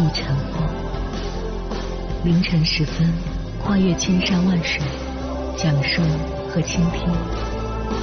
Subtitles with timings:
[0.00, 0.66] 亦成风。
[2.24, 3.12] 凌晨时分，
[3.62, 4.80] 跨越千山万水，
[5.56, 6.00] 讲述
[6.48, 7.02] 和倾听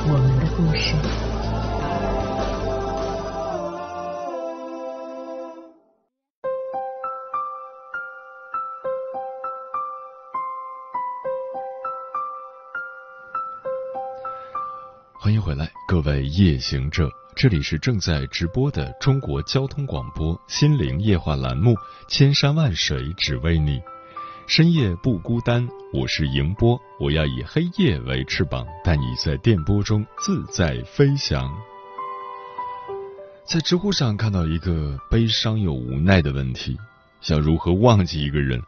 [0.06, 1.37] 我们的故事。
[15.20, 21.72] 欢迎回来，各位夜行者，这里是正在直播的中国交通广播心灵夜话栏目
[22.08, 23.80] 《千山万水只为你》，
[24.46, 31.52] 深夜不孤单，我是迎波，我要以黑夜为翅膀，带你在电波中自在飞翔。
[33.44, 36.78] 在知乎上看到一个悲伤又无奈的问题：
[37.22, 38.62] 想如何忘记一个人？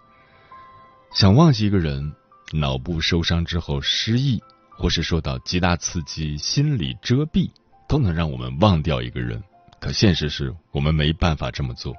[1.14, 2.12] 想忘记一个人，
[2.54, 4.42] 脑部受伤之后失忆。
[4.80, 7.52] 或是受到极大刺激，心理遮蔽
[7.86, 9.44] 都能让我们忘掉一个人，
[9.78, 11.94] 可现实是我们没办法这么做。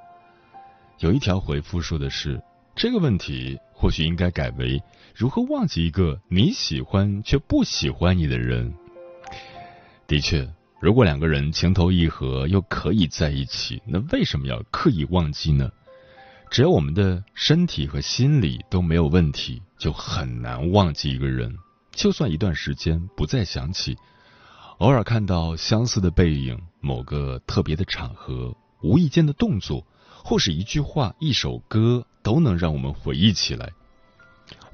[1.01, 2.41] 有一条回复说的是，
[2.75, 4.83] 这个问题或许应该改为
[5.14, 8.73] 如何忘记一个你喜欢却不喜欢你的人。
[10.06, 10.48] 的确，
[10.81, 15.70] 如果两个人情投意合又可以在一起，那为什么要刻意忘记呢？
[16.51, 21.55] 只要我们的身体和心理都没有问题，就很难忘记一个人。
[21.92, 23.96] 就算一段时间不再想起，
[24.78, 29.86] 偶尔看到相似的背影，某个特别的场合，无意间的动作，
[30.24, 33.70] 或是一句话、一首歌，都能让我们回忆起来。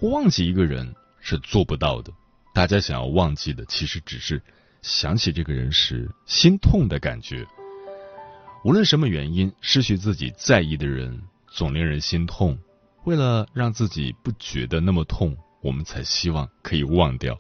[0.00, 2.12] 忘记一个人是做不到的，
[2.54, 4.43] 大家想要忘记的，其实只是
[4.83, 7.47] 想起这个人时心痛的感觉。
[8.65, 12.59] 无论什么原因，失去自己在意的人，总令人心痛。
[13.04, 15.37] 为了让自己不觉得那么痛。
[15.66, 17.37] 我们才希望可以忘掉。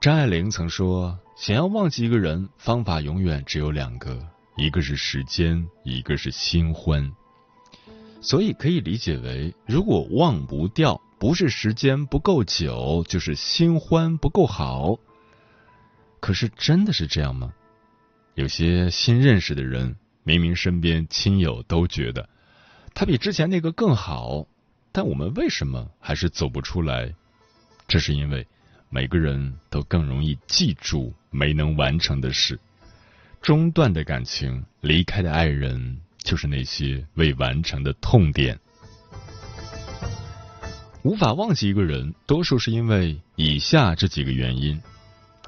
[0.00, 7.12] 张爱玲曾说：“想要忘记一个人，方法永远只有两个，一个是时间，一个是新欢。”
[8.22, 14.96] 所以可以理解为，如果忘不掉，不是时间不够久，就是新欢不够好。
[16.20, 17.52] 可是真的是这样吗？
[18.34, 22.30] 有些新认识的人，明明身边亲友都觉得
[22.94, 24.46] 他比之前那个更好。
[24.92, 27.12] 但我们为什么还是走不出来？
[27.88, 28.46] 这是因为
[28.90, 32.60] 每个人都更容易记住没能完成的事，
[33.40, 38.58] 中断的感情，离开的爱人，就是那些未完成的痛点。
[41.02, 44.80] 无法忘记一个人，多数是因为以下这几个原因：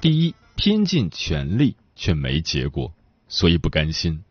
[0.01, 2.91] 第一，拼尽全力却没结果，
[3.27, 4.23] 所以不甘心。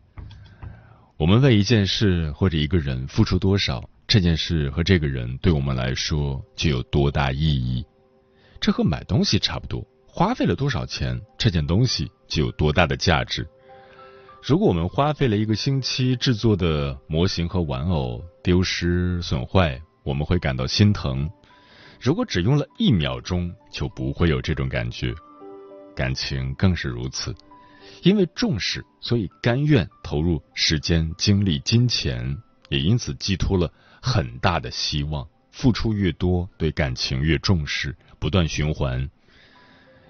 [1.17, 3.89] 我们为一件事或者一个人付出多少？
[4.07, 7.83] 这件事和这个人对我们来说就有多大意义？
[8.61, 13.47] 这和买东西差不多，花费了多少钱，这件东西就有多大的价值。
[14.43, 21.27] 如果我们花费了一个星期制作的模型和玩偶丢失损坏，我们会感到心疼；
[21.99, 25.13] 如果只用了一秒钟，就不会有这种感觉。
[25.95, 27.33] 感情更是如此，
[28.03, 32.37] 因为重视，所以甘愿投入时间、精力、金钱，
[32.69, 33.71] 也因此寄托了。
[34.05, 39.09] 很大的希望，付出越多，对感情越重视，不断循环。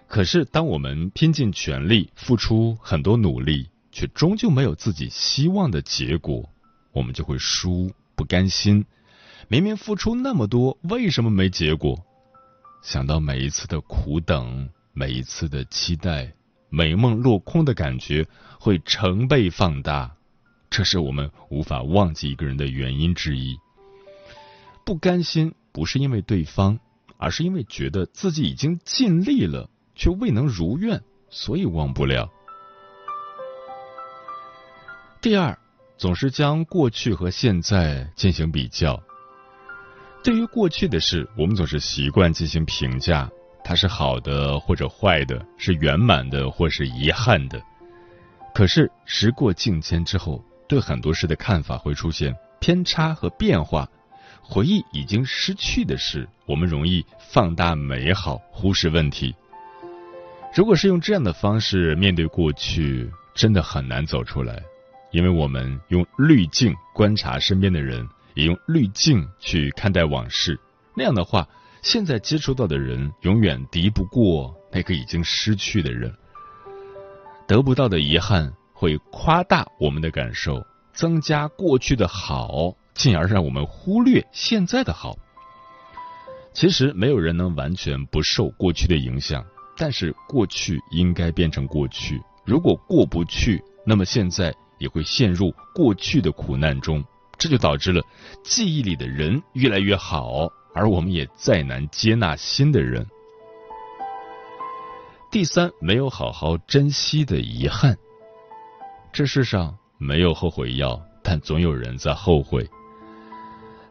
[0.06, 6.50] 可是，当我们拼尽全力，付出很多努力，却终究没有自己希望的结果，
[6.92, 8.86] 我们就会输，不甘心。
[9.48, 12.06] 明明付出那么多，为什么没结果？
[12.84, 16.34] 想到每一次的苦等，每一次的期待，
[16.70, 18.28] 美梦落空的感觉
[18.60, 20.18] 会成倍放大。
[20.70, 23.58] 这是我们无法忘记一个人的原因之一。
[24.86, 26.80] 不甘心不是因为对方，
[27.18, 32.30] 而是因为觉得自己已经尽力了，却未能如愿，所以忘不了。
[35.20, 35.58] 第二，
[35.98, 39.02] 总是将过去和现在进行比较。
[40.24, 43.28] 对于过去的事，我们总是习惯进行评价，
[43.64, 47.60] 它是好的或者坏的，是圆满的或是遗憾的。
[48.54, 53.90] 可是时过境迁之后，对很多事的看法会出现偏差和变化。
[54.48, 59.34] 回忆已经失去的事，我们容易放大美好，忽视问题。
[60.56, 64.62] 如果是用这样的方式面对过去，真的很难走出来，
[65.12, 70.58] 因为我们用滤镜观察身边的人，也用滤镜去看待往事。
[70.96, 71.46] 那样的话，
[71.82, 76.14] 现在接触到的人永远敌不过那个已经失去的人。
[77.48, 85.16] 得不到的遗憾会夸大我们的感受，增加过去的好，进而让我们忽略现在的好。
[86.54, 89.46] 其实没有人能完全不受过去的影响，
[89.78, 92.20] 但是过去应该变成过去。
[92.46, 97.04] 如果过不去，那么现在也会陷入过去的苦难中，
[97.38, 98.02] 这就导致了
[98.44, 103.06] 记忆里的人越来越好，而我们也再难接纳新的人。
[105.30, 107.98] 第三，没有好好珍惜的遗憾。
[109.12, 112.66] 这世上没有后悔药，但总有人在后悔。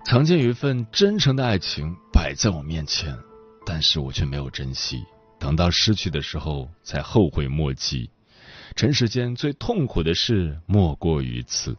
[0.07, 3.17] 曾经有一份真诚的爱情摆在我面前，
[3.65, 5.03] 但是我却没有珍惜。
[5.39, 8.11] 等到失去的时候，才后悔莫及。
[8.77, 11.73] 尘世间最痛苦的事莫过于此。《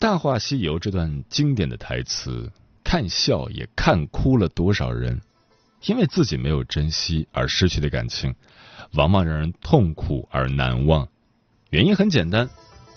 [0.00, 2.50] 大话西游》这段经典的台词，
[2.82, 5.20] 看笑也看哭了多少人？
[5.86, 8.34] 因为自己没有珍惜而失去的感情，
[8.94, 11.08] 往往让人痛苦而难忘。
[11.70, 12.50] 原因很简单，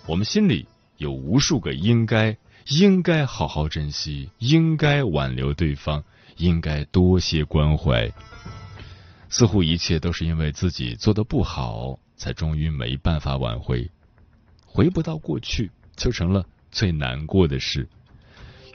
[0.08, 0.68] 我们心里
[0.98, 2.36] 有无数个应该。
[2.68, 6.04] 应该好好珍惜，应该挽留对方，
[6.38, 8.12] 应该多些关怀。
[9.30, 13.90] 似乎一切都是因为自己做的不好，才终于没办法挽回。
[14.66, 17.88] 回不到过去，就成了最难过的事。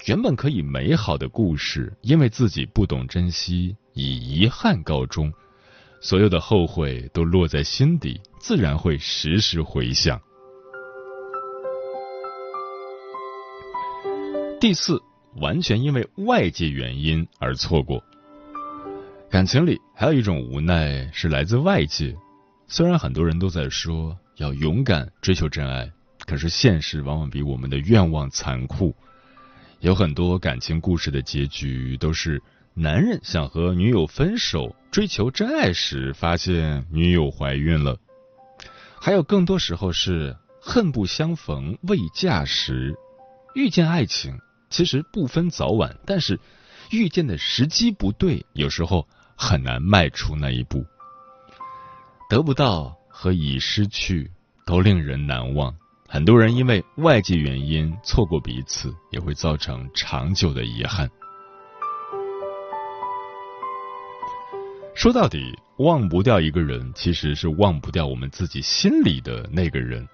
[0.06, 5.32] 原本可以美好的故事，因为自己不懂珍惜，以遗憾告终。
[6.00, 10.20] 所有的后悔都落在心底，自然会时时回想。
[14.60, 15.00] 第四，
[15.36, 18.02] 完全因为外界原因而错过。
[19.30, 22.16] 感情里还有一种无奈是来自外界。
[22.66, 25.88] 虽然很多人都在说要勇敢追求真爱，
[26.26, 28.92] 可是现实往往比我们的愿望残酷。
[29.78, 32.42] 有很多感情故事的结局都是
[32.74, 37.94] 男人想和女友分手，追求真爱时发现女友怀孕了；
[39.00, 42.96] 还有更多时候是恨不相逢未嫁时，
[43.54, 44.36] 遇见爱情。
[44.70, 46.38] 其实不分早晚，但是
[46.90, 49.06] 遇见的时机不对，有时候
[49.36, 50.84] 很难迈出那一步。
[52.28, 54.30] 得不到和已失去
[54.66, 55.74] 都令人难忘，
[56.06, 61.08] 很多人因为外界原因错过彼此，也会造成长久的遗憾。
[64.94, 70.06] 说到底，忘不掉一个人，其实是忘不掉我们自己心里的那个人。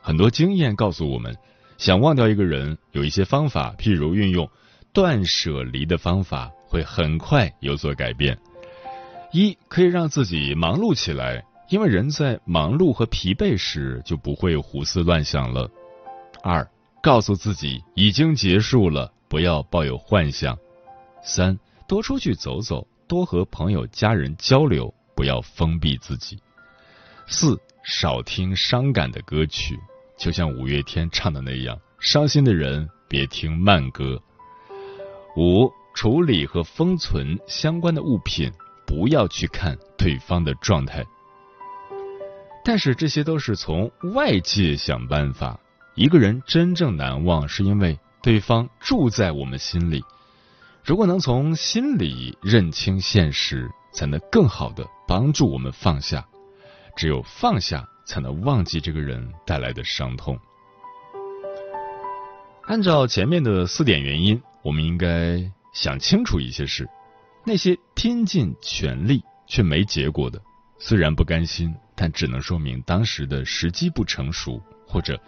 [0.00, 1.36] 很多经验告诉我们。
[1.78, 4.50] 想忘掉一个人，有一些方法，譬如运用
[4.92, 8.36] 断舍离的方法，会很快有所改变。
[9.32, 15.70] 一可以让自己忙碌起来，因为人在忙碌和疲惫时就不会胡思乱想了。
[16.42, 16.68] 二
[17.00, 20.58] 告诉自己已经结束了，不要抱有幻想。
[21.22, 26.40] 三多出去走走，多和朋友家人交流，不要封闭自己。
[27.28, 29.78] 四少听伤感的歌曲。
[30.18, 34.20] 就像五月天唱的那样，伤心的人别听慢歌。
[35.36, 38.52] 五、处理和封存相关的物品，
[38.84, 41.04] 不要去看对方的状态。
[42.64, 45.58] 但是这些都是从外界想办法。
[45.94, 50.04] 一个人真正难忘，是因为对方住在我们心里。
[50.84, 56.26] 如果能从心里认清现实，才能更好的帮助我们放下。
[56.96, 57.88] 只有放下。
[58.08, 60.36] 才能忘记这个人带来的伤痛。
[62.62, 66.88] 按照前面的四点原因，我们应该想清楚一些事。
[67.44, 70.40] 那些拼尽全力却没结果的，
[70.78, 75.20] 虽然不甘心，但只能说明当时的时机不成熟，或者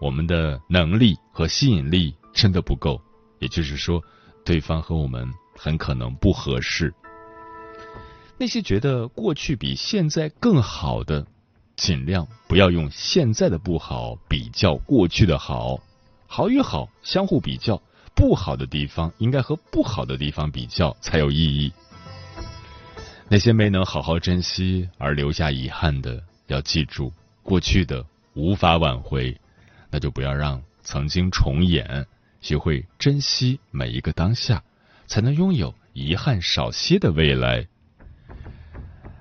[0.00, 3.00] 我们的能力和吸引力真的不够。
[3.38, 4.02] 也就是说，
[4.44, 6.92] 对方和我们很可能不合适。
[8.36, 11.24] 那些觉得过去比现在更好的。
[11.76, 15.80] 尽量不要用现在的不好比较过去的好，
[16.26, 17.82] 好与好相互比较，
[18.14, 21.72] 不好的地方应该和不好的地方比较才有意义。
[23.28, 27.12] 那些没能好好珍惜而留下遗憾的，要记住
[27.42, 29.36] 过去的无法挽回，
[29.90, 32.06] 那就不要让曾经重演，
[32.40, 34.62] 学会珍惜每一个当下，
[35.06, 37.66] 才能拥有遗憾少些的未来。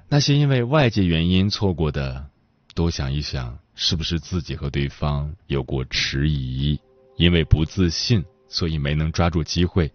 [0.07, 2.27] 那些因为外界原因错过的。
[2.75, 6.79] 多想一想，是不是自己和对方有过迟疑？
[7.17, 9.91] 因为不自信，所以没能抓住机会。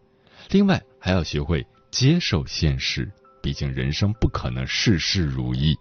[0.51, 3.11] 另外，还要学会接受现实，
[3.43, 5.77] 毕竟人生不可能事事如意。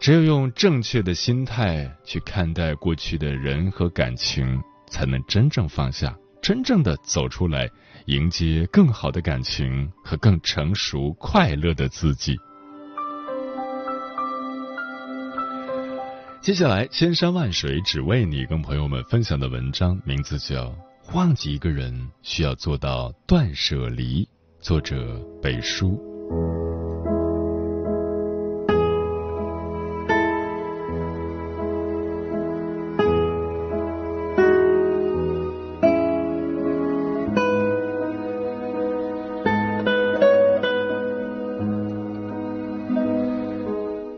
[0.00, 7.68] 只有用正确的心态去看待过去的人和感情，才能真正放下，真正的走出来，
[8.06, 12.38] 迎接更好的感情和更成熟、快乐的自己。
[16.48, 20.64] 接下来，千山万水只为你，跟朋友们分享的文章名字叫
[21.14, 24.24] 《忘记一个人需要做到断舍离》，
[24.58, 26.02] 作者北叔。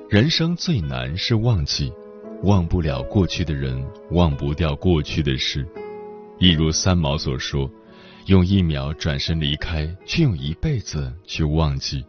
[0.08, 1.92] 人生最难是忘记，
[2.42, 5.66] 忘不了过去的人，忘不掉过去的事。
[6.38, 7.70] 一如三毛所说
[8.26, 12.02] ：“用一秒转身离开，却用一辈子去忘记。”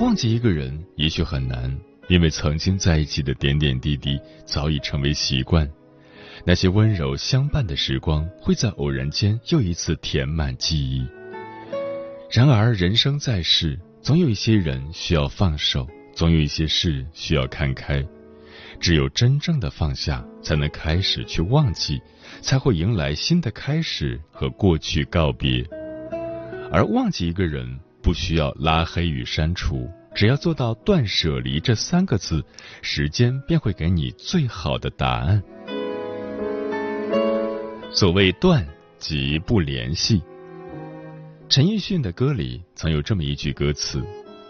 [0.00, 1.78] 忘记一个人也许很难，
[2.08, 5.70] 因为曾经在一起的点点滴滴早已成为习惯。
[6.44, 11.06] 那些温柔相伴的时光，会在偶然间又一次填满记忆。
[12.28, 15.86] 然而，人生在世，总有一些人需要放手。
[16.12, 18.04] 总有一些事需要看开，
[18.80, 22.00] 只有真正的放下，才能开始去忘记，
[22.40, 25.62] 才会迎来新的开始和过去告别。
[26.72, 32.42] 而忘记一个人，不需要拉黑与删除，只要做到断舍离这三个字，
[32.80, 35.42] 时间便会给你最好的答案。
[37.92, 38.66] 所谓断，
[38.98, 40.22] 即不联系。
[41.50, 44.02] 陈奕迅的歌里曾有这么一句歌词。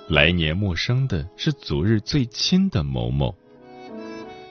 [0.09, 3.35] 来年陌生的是昨日最亲的某某。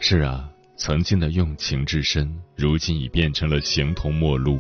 [0.02, 4.58] 是啊，曾经的用情至深，如今已变成了形同陌路；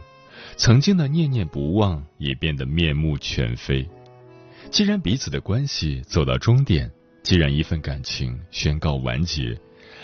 [0.57, 3.87] 曾经的念念不忘，也变得面目全非。
[4.69, 6.91] 既然彼此的关系走到终点，
[7.23, 9.57] 既然一份感情宣告完结，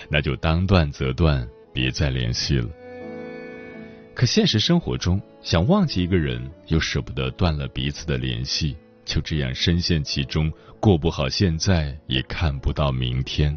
[0.09, 2.69] 那就当断则断，别再联系了。
[4.15, 8.77] 可现实生活中，想忘记一个人，又舍不得断了彼此的联系。
[9.03, 13.55] 就这样深陷其中，过不好现在，也看不到明天。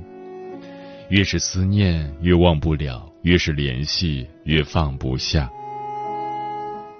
[1.08, 5.50] 越是思念，越忘不了；越是联系，越放不下。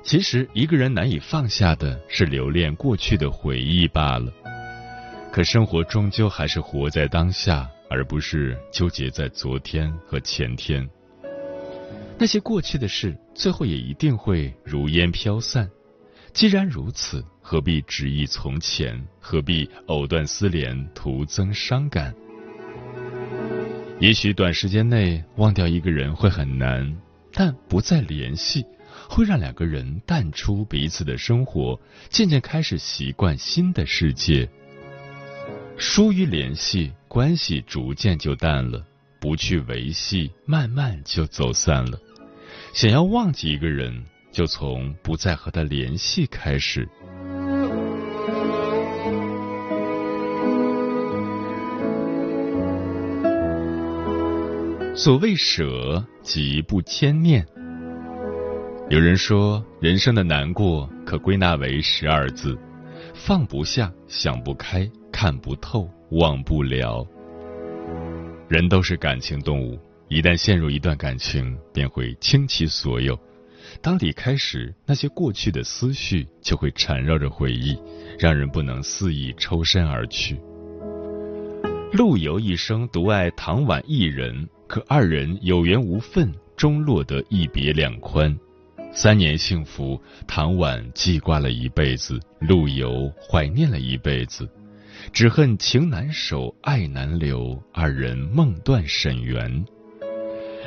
[0.03, 4.33] 其实，一个人难以放下的是留恋过去的回忆罢了。
[5.31, 10.89] 可生活终究还是活在当下，而不是纠结在昨天和前天。
[12.19, 15.69] 那些过去的事，最后也一定会如烟飘散。
[16.33, 17.25] 既然如此。
[17.41, 19.03] 何必执意从前？
[19.19, 22.15] 何必藕断丝连，徒增伤感？
[24.01, 26.97] 也许短时间内忘掉一个人会很难，
[27.33, 28.65] 但不再联系，
[29.09, 34.49] 会让两个人淡出彼此的生活，渐渐开始习惯新的世界。
[35.77, 38.81] 疏于联系，关系逐渐就淡了；
[39.21, 41.99] 不去维系，慢慢就走散了。
[42.73, 46.89] 想要忘记一个人，就从不再和他联系开始。
[54.99, 57.47] 所谓舍，即不牵念。
[58.91, 62.59] 有人说，人生的难过可归纳为十二字：
[63.15, 67.07] 放不下、想不开、看不透、忘不了。
[68.49, 69.79] 人都是感情动物，
[70.09, 73.17] 一旦陷入一段感情，便会倾其所有。
[73.81, 77.79] 当离开时，那些过去的思绪就会缠绕着回忆，
[78.19, 80.41] 让人不能肆意抽身而去。
[81.93, 84.49] 陆游一生独爱唐婉一人。
[84.69, 88.39] 可二人有缘无分，终落得一别两宽。
[88.93, 94.49] 三年幸福，唐婉记挂了一辈子，陆游怀念了一辈子。
[95.13, 99.65] 只恨情难守，爱难留，二人梦断沈园。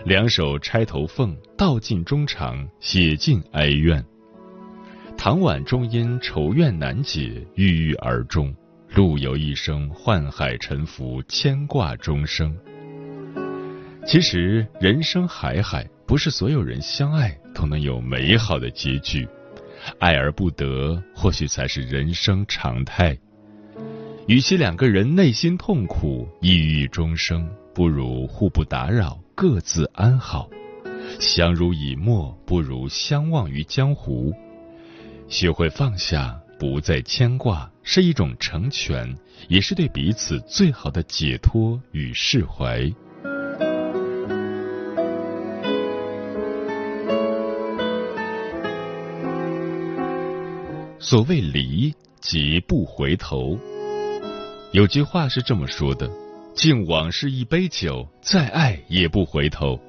[0.03, 4.03] 两首钗头凤，道尽衷肠，写尽哀怨。
[5.15, 8.51] 唐婉终因愁怨难解，郁郁而终。
[8.95, 12.55] 陆游一生宦海沉浮，牵挂终生。
[14.05, 19.27] 其实人生海海，不是所有人相爱都能有美好的结局，
[19.99, 23.17] 爱而不得，或许才是人生常态。
[24.27, 30.49] 与其两个人内心痛苦，抑郁终生，不如互不打扰，各自安好。
[31.19, 34.33] 相濡以沫，不如相忘于江湖。
[35.27, 39.15] 学会放下，不再牵挂，是一种成全，
[39.47, 42.91] 也是对彼此最好的解脱与释怀。
[51.03, 53.57] 所谓离，即不回头。
[54.71, 56.07] 有句话是这么说的：
[56.53, 59.79] 敬往事一杯酒，再爱也不回头。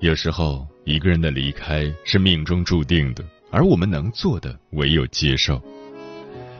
[0.00, 5.58] 有时候，一个人的离开是命中注定的，而我们能做的唯有接受。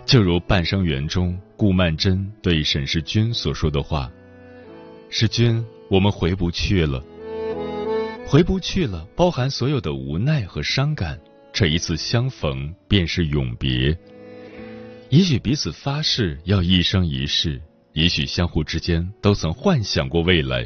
[0.06, 4.10] 就如《半生缘》中顾曼桢对沈世钧所说的话
[5.10, 7.04] ：“世钧，我们回不去了，
[8.26, 11.20] 回不去了，包含所有的无奈和伤感。
[11.58, 13.98] 这一次相逢，便是永别。
[15.08, 17.60] 也许彼此发誓要一生一世，
[17.94, 20.64] 也许相互之间都曾幻想过未来，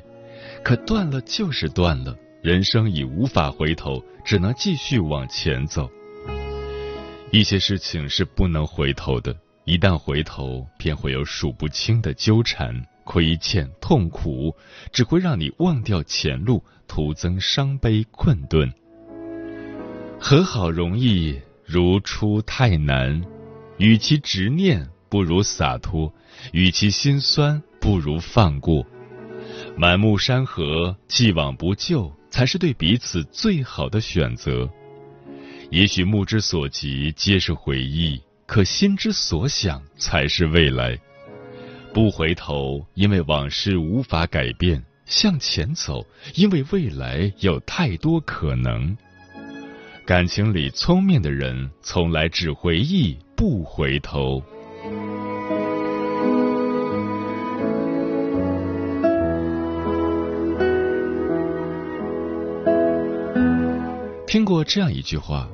[0.62, 5.88] 可断了就是断了，人生已无法回头，只能继续往前走。”
[7.32, 9.34] 一些事情是不能回头的，
[9.64, 14.54] 一旦回头，便会有数不清的纠缠、亏欠、痛苦，
[14.92, 18.70] 只会让你忘掉前路，徒增伤悲困顿。
[20.24, 21.36] 和好容易，
[21.66, 23.20] 如初太难。
[23.78, 26.12] 与其执念，不如洒脱；
[26.52, 28.86] 与其心酸，不如放过。
[29.76, 34.70] 满目山河，既往不咎，才是对彼此最好的选择。
[35.72, 40.96] 也许目之所及皆是回忆，可心之所想才是未来。
[41.92, 48.96] 不回头，因为往事无法改变；向前走，因为未来有太多可能。
[50.12, 54.42] 感情里聪明的人，从来只回忆不回头。
[64.26, 65.48] 听过这样一句话。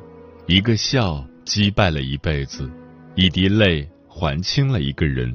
[0.48, 2.68] 一个笑击败了一辈子，
[3.14, 5.32] 一滴泪还清了一个人。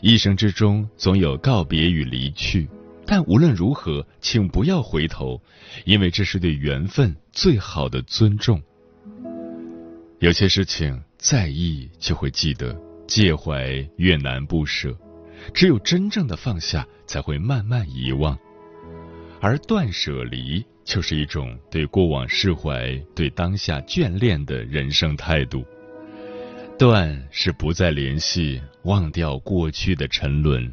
[0.00, 2.66] 一生之中总有告别与离去，
[3.10, 5.40] 但无论如何，请不要回头，
[5.86, 8.62] 因为这是对缘分最好的尊重。
[10.18, 14.94] 有些事情在意就会记得，介怀越难不舍，
[15.54, 18.38] 只有真正的放下，才会慢慢遗忘。
[19.40, 20.64] 而断舍离。
[20.84, 25.62] 就是一种对过往释怀、对当下眷恋的人生态度。
[26.78, 30.66] 断是不再联系，忘掉过去的沉沦；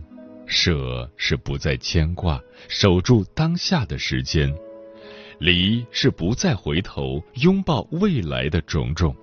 [0.45, 4.49] 舍是不再牵挂，守住当下的时间；
[5.39, 9.15] 离是不再回头，拥抱未来的种种。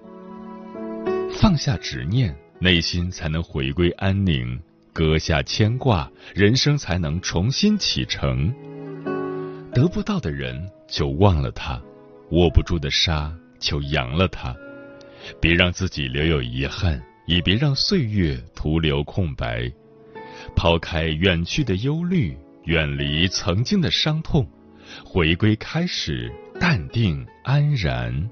[1.31, 4.59] 放下执念，内心才能回归安宁；
[4.93, 8.53] 割下牵挂，人生才能重新启程。
[9.73, 10.71] 得不到的人。
[10.89, 11.81] 就忘了他，
[12.33, 14.55] 握不住的沙就扬了它。
[15.41, 19.73] 别让自己留有遗憾，也别让岁月徒留空白。
[20.55, 24.49] 抛开远去的忧虑，远离曾经的伤痛，
[25.05, 28.29] 回归开始，淡定安然。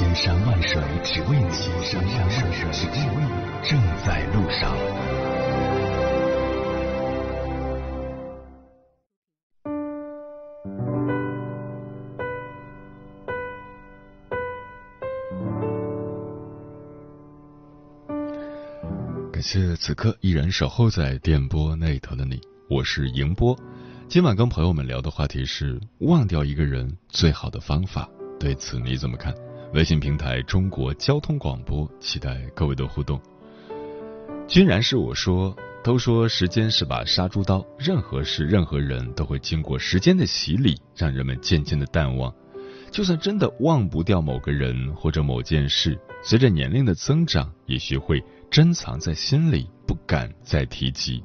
[0.00, 1.50] 千山万水只为你，
[1.84, 4.74] 千山万水只为你，正在路上
[19.30, 23.54] 感谢此刻依然守候在电波那头的你，我是迎波。
[24.08, 28.08] 今晚跟朋友们聊的话题是忘掉一个人最好的方法，
[28.38, 29.34] 对此你怎么看？
[29.72, 33.20] 微信平台中国交通广播，期待各位的互动。
[34.48, 42.34] 君然是我说，都说时间是把杀猪刀，任何事、任何人都会经过时间的洗礼，让人们渐渐的淡忘。
[42.90, 48.20] 就算真的忘不掉某个人或者某件事，随着年龄的增长，也学会。
[48.50, 51.22] 珍藏在心里，不敢再提及。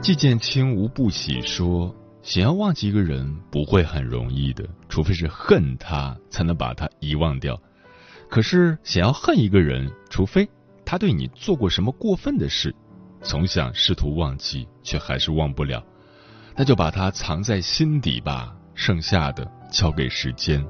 [0.00, 1.92] 季建清无不喜说
[2.26, 7.56] ：“想要忘记一个人不会很容易的，除非是恨他，才能把他遗忘掉。
[8.28, 10.48] 可是想要恨一个人，除非
[10.84, 12.74] 他对你做过什么过分的事，
[13.22, 15.80] 总想试图忘记，却还是忘不了，
[16.56, 20.66] 那就把它藏在心底吧，剩下的交给时间。”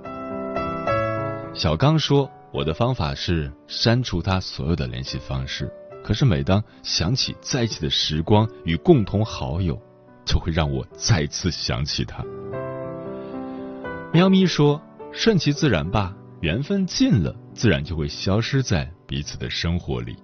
[1.57, 2.31] 小刚说。
[2.53, 5.71] 我的方法是删除他所有的联系方式，
[6.03, 9.79] 可是每当想起在一起的时光与共同好友，
[10.27, 12.23] 就会让我再次想起他。
[14.12, 20.17] 喵咪说：“顺其自然吧，缘分尽了，自然就会消失在彼此的生活里。”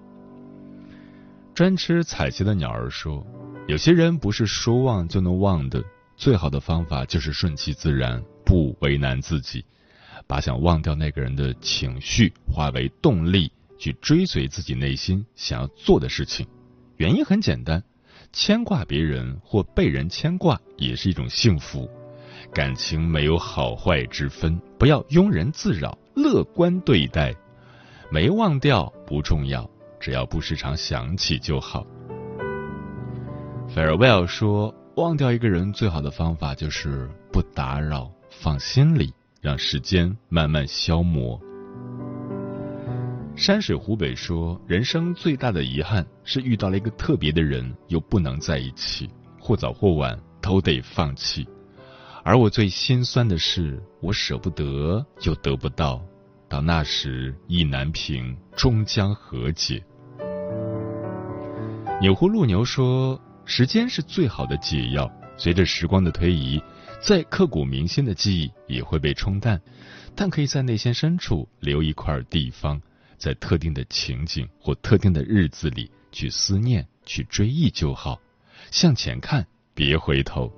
[1.55, 3.27] 专吃彩旗的鸟儿说
[3.69, 5.83] ：“有些人不是说忘就能忘的，
[6.17, 9.65] 最好的方法就是顺其自然，不为难自己，
[10.27, 16.47] 把想忘掉那个人的情绪化为动力，去追随自己内心想要做的事情。
[16.97, 17.83] 原因很简单，
[18.33, 21.88] 牵挂别人或被人牵挂也是一种幸福。
[22.53, 27.35] 感情没有好坏之分，不要庸人自扰，乐观对待。
[28.11, 29.68] 没忘掉不重要，
[29.99, 31.87] 只要不时常想起就好。
[33.75, 41.40] Farewell 说，忘掉一个人最好的方法就是不打扰，放心里，让时间慢慢消磨。
[43.35, 49.09] 山水湖北说，人生最大的遗憾是遇到了一个特别的人，又不能在一起，
[49.40, 51.47] 或早或晚都得放弃。
[52.23, 56.01] 而我最心酸的是，我舍不得又得不到，
[56.49, 59.83] 到那时意难平，终将和解。
[62.01, 66.62] 钮祜禄牛说：“时间是最好的解药，随着时光的推移，
[67.01, 69.61] 再刻骨铭心的记忆也会被冲淡，
[70.14, 72.81] 但可以在内心深处留一块地方，
[73.23, 78.21] 在特定的情景或特定的日子里去思念、去追忆就好，
[78.73, 80.53] 向前看，别回头。”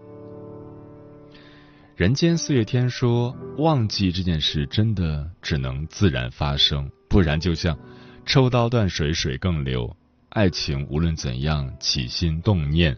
[1.95, 7.79] 人间四月天说：“忘记这件事，真的只能自然发生，不然就像
[8.25, 9.95] 抽刀断水，水更流。
[10.31, 12.97] 爱情无论怎样起心动念，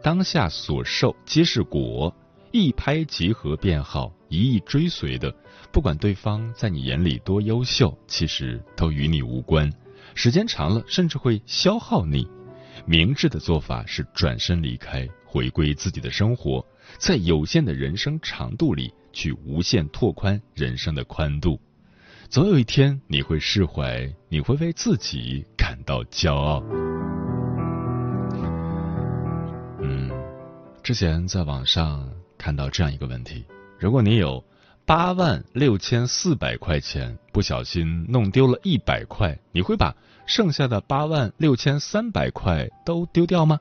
[0.00, 2.14] 当下所受皆是果。
[2.52, 5.34] 一拍即合便好，一意追随的，
[5.72, 9.72] 不管对方在你眼里多优秀，其实都与你无关。
[10.14, 12.28] 时间长了，甚至会消耗你。
[12.86, 16.64] 明智的做法是转身离开，回归自己的生活。”
[16.96, 21.60] 在有限的人生长度里，去无限拓宽人生的宽度，
[22.30, 26.64] 总有一天你会释怀，你会为自己感到骄傲。
[29.82, 30.10] 嗯，
[30.82, 33.44] 之前在网上看到这样一个问题：
[33.78, 34.42] 如果你有
[34.88, 43.60] 八万六千四百块钱，不小心弄丢了一百块，你会把剩下的八万六千三百块都丢掉吗？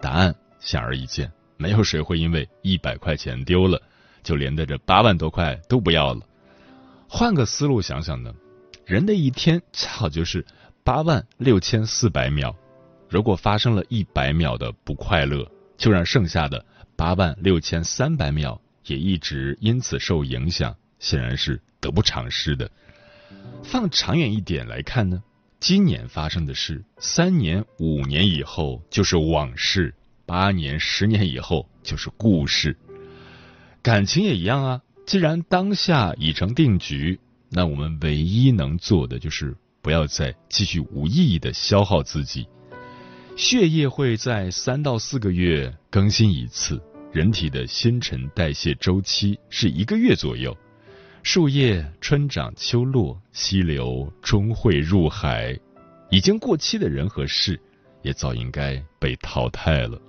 [0.00, 1.30] 答案显而易见。
[1.56, 3.80] 没有谁会因为一百块钱丢了，
[4.24, 6.22] 就连带着八万多块都不要了。
[7.08, 8.34] 换个思路想想呢，
[8.84, 10.44] 人的一天恰好就是
[10.82, 12.52] 八万六千四百秒。
[13.08, 22.70] 如果发生了一百秒的不快乐，就让剩下的八万六千三百秒也一直因此受影响，显然是得不偿失的。
[23.62, 25.22] 放长远一点来看呢，
[25.58, 29.94] 今年发生的事，三年、五年以后就是往事。
[30.26, 32.76] 八年、十年以后就是故事，
[33.82, 34.80] 感情也一样啊。
[35.04, 42.46] 既然当下已成定局，那我们唯一能做的就是不要再继续无意义的消耗自己。
[43.36, 46.80] 血液会在三到四个月更新一次，
[47.12, 50.56] 人体的新陈代谢周期是一个月左右。
[51.24, 55.58] 树叶春长秋落，溪流终会入海。
[56.08, 57.60] 已经过期的人和事，
[58.02, 60.00] 也早应该被淘汰了。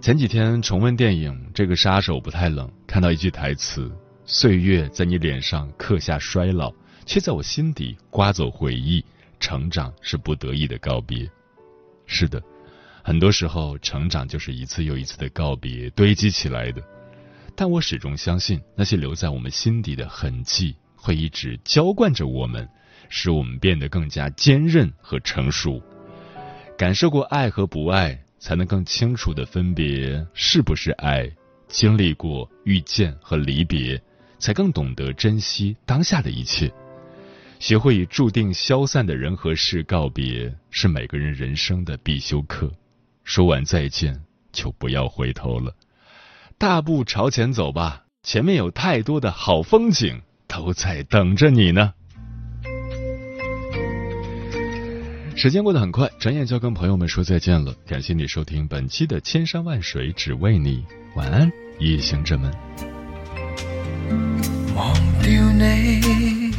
[0.00, 3.90] 前几天重温电影《这个杀手不太冷》，看到一句台词
[4.24, 6.72] ：“岁月在你脸上刻下衰老，
[7.04, 9.04] 却在我心底刮走回忆。
[9.40, 11.28] 成长是不得已的告别。”
[12.06, 12.40] 是的，
[13.02, 16.82] 很多时候成长就是一次又一次的告别堆积起来的。
[17.54, 22.68] 但我始终相信，那些留在我们心底的痕迹，会一直浇灌着我们，
[23.08, 25.82] 使我们变得更加坚韧和成熟。
[26.78, 28.18] 感受过爱和不爱。
[28.42, 31.30] 才能更清楚的分别是不是爱，
[31.68, 34.02] 经历过遇见和离别，
[34.40, 36.68] 才更懂得珍惜当下的一切。
[37.60, 42.68] 学会与注定消散的人和事告别，是每个人人生的必修课。
[43.24, 44.20] 说完再见，
[44.52, 45.74] 就不要回头了，
[46.58, 51.94] 大步朝前走吧，前面有太多的好风景都在等着你呢。
[55.34, 57.74] 时间过得很快，转眼就要跟朋友们说再见了。
[57.86, 60.84] 感谢你收听本期的《千山万水只为你》，
[61.16, 62.52] 晚安，夜行者们。
[64.76, 66.52] 忘掉你，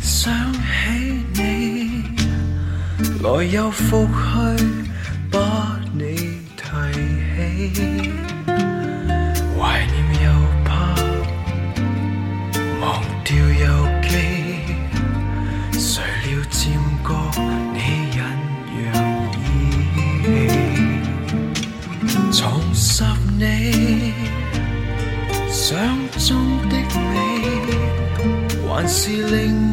[0.00, 0.60] 想起
[1.34, 2.02] 你，
[3.22, 4.77] 来又复去，
[9.58, 10.26] 怀念又
[10.64, 10.68] 怕，
[12.80, 12.84] 忘
[13.24, 13.66] 掉又
[14.02, 14.10] 记，
[15.72, 16.56] 谁料渐
[17.02, 18.16] 觉。
[23.40, 23.42] 你
[25.50, 25.84] 想
[26.18, 26.26] 中
[26.68, 26.74] 的
[27.12, 27.16] 美，
[28.66, 29.67] 还是令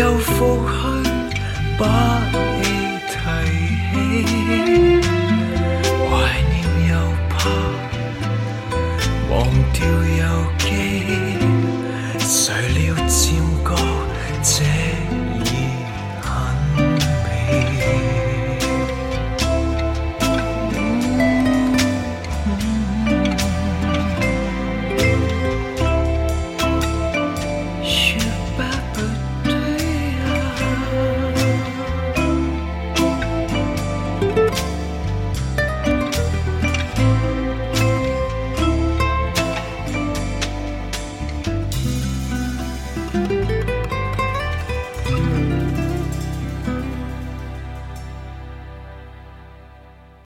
[0.00, 1.10] 又复去
[1.78, 2.29] 把